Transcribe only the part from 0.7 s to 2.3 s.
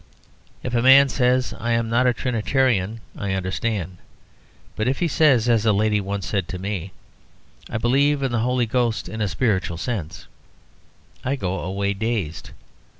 a man says, "I am not a